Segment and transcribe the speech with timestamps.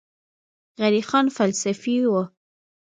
[0.79, 2.13] غني خان فلسفي و